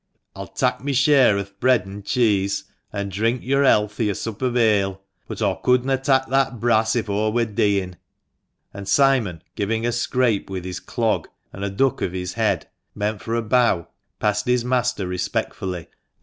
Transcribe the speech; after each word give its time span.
I'll 0.35 0.47
tak' 0.47 0.83
mi' 0.83 0.93
share 0.93 1.37
o' 1.37 1.43
the 1.43 1.53
bread 1.59 1.83
an' 1.83 2.01
cheese, 2.01 2.63
an' 2.91 3.09
drink 3.09 3.43
yo'r 3.43 3.63
health 3.63 4.01
i' 4.01 4.09
a 4.09 4.15
sup 4.15 4.41
o' 4.41 4.51
ale, 4.57 4.99
but 5.27 5.43
aw 5.43 5.61
cudna' 5.61 5.99
tak' 6.03 6.27
that 6.29 6.59
brass 6.59 6.95
if 6.95 7.07
aw 7.07 7.29
wur 7.29 7.45
deein'." 7.45 7.97
And 8.73 8.87
Simon; 8.87 9.43
giving 9.55 9.85
a 9.85 9.91
scrape 9.91 10.49
with 10.49 10.65
his 10.65 10.79
clog, 10.79 11.27
and 11.53 11.63
a 11.63 11.69
duck 11.69 12.01
of 12.01 12.13
his 12.13 12.33
head, 12.33 12.67
meant 12.95 13.21
for 13.21 13.35
a 13.35 13.43
bow, 13.43 13.89
passed 14.19 14.47
his 14.47 14.65
master 14.65 15.05
respectfully, 15.05 15.13
and 15.71 15.85
THE 15.85 15.85
MANCHESTER 15.85 15.91
MAN. 15.97 15.99